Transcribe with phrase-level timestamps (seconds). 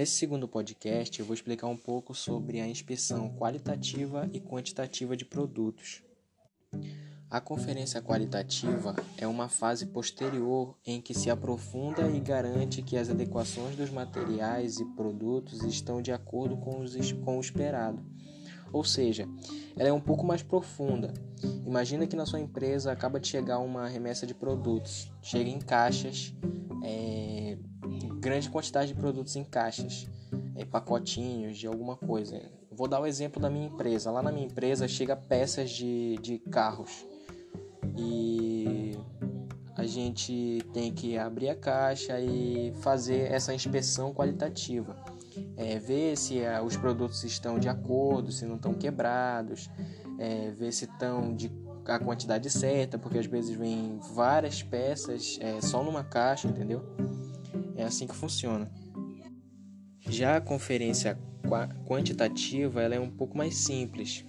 [0.00, 5.26] Nesse segundo podcast, eu vou explicar um pouco sobre a inspeção qualitativa e quantitativa de
[5.26, 6.02] produtos.
[7.28, 13.10] A conferência qualitativa é uma fase posterior em que se aprofunda e garante que as
[13.10, 18.02] adequações dos materiais e produtos estão de acordo com, os, com o esperado.
[18.72, 19.28] Ou seja,
[19.76, 21.12] ela é um pouco mais profunda.
[21.66, 26.32] Imagina que na sua empresa acaba de chegar uma remessa de produtos, chega em caixas,
[26.82, 27.58] é,
[28.30, 30.08] grande quantidade de produtos em caixas,
[30.54, 32.40] é, pacotinhos de alguma coisa.
[32.70, 34.08] Vou dar o exemplo da minha empresa.
[34.08, 37.04] Lá na minha empresa chega peças de, de carros
[37.98, 38.96] e
[39.76, 44.94] a gente tem que abrir a caixa e fazer essa inspeção qualitativa.
[45.56, 49.68] É, ver se é, os produtos estão de acordo, se não estão quebrados,
[50.20, 51.50] é, ver se estão de
[51.84, 56.84] a quantidade certa, porque às vezes vem várias peças é, só numa caixa, entendeu?
[57.80, 58.70] É assim que funciona.
[60.06, 61.18] Já a conferência
[61.86, 64.22] quantitativa ela é um pouco mais simples.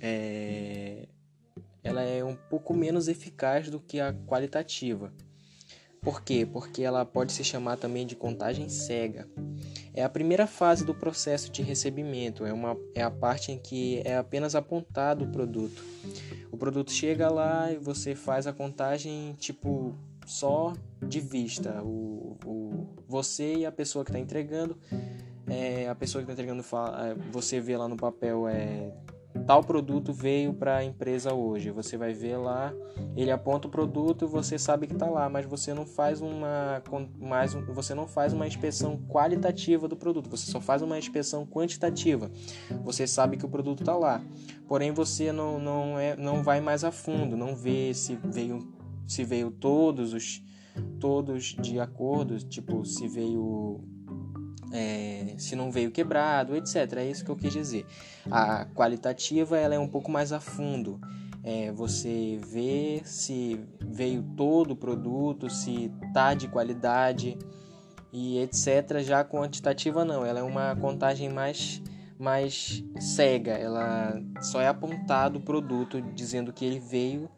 [0.00, 1.08] É,
[1.82, 5.12] ela é um pouco menos eficaz do que a qualitativa.
[6.00, 6.46] Por quê?
[6.50, 9.26] Porque ela pode se chamar também de contagem cega.
[9.92, 14.02] É a primeira fase do processo de recebimento, é, uma, é a parte em que
[14.04, 15.82] é apenas apontado o produto.
[16.52, 20.72] O produto chega lá e você faz a contagem tipo só
[21.02, 21.82] de vista.
[21.82, 24.76] O, o, você e a pessoa que está entregando,
[25.46, 28.92] é, a pessoa que está entregando fala, é, você vê lá no papel é
[29.46, 31.70] tal produto veio para a empresa hoje.
[31.70, 32.72] Você vai ver lá,
[33.16, 36.82] ele aponta o produto, você sabe que está lá, mas você não faz uma
[37.18, 42.30] mais você não faz uma inspeção qualitativa do produto, você só faz uma inspeção quantitativa.
[42.84, 44.22] Você sabe que o produto está lá,
[44.66, 48.72] porém você não, não é não vai mais a fundo, não vê se veio
[49.06, 50.42] se veio todos os
[50.98, 53.80] todos de acordo, tipo se veio
[54.72, 56.94] é, se não veio quebrado, etc.
[56.96, 57.86] É isso que eu quis dizer.
[58.30, 61.00] A qualitativa ela é um pouco mais a fundo.
[61.44, 67.38] É, você vê se veio todo o produto, se tá de qualidade
[68.12, 69.00] e etc.
[69.00, 71.82] Já a quantitativa não, ela é uma contagem mais
[72.16, 77.28] mais cega, ela só é apontado o produto dizendo que ele veio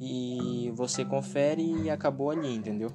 [0.00, 2.92] e você confere e acabou ali, entendeu?